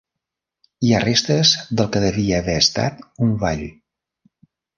Hi 0.87 0.93
ha 0.93 1.01
restes 1.03 1.51
del 1.81 1.89
que 1.97 2.01
devia 2.05 2.39
haver 2.45 2.57
estat 2.63 3.05
un 3.27 3.37
vall. 3.45 3.63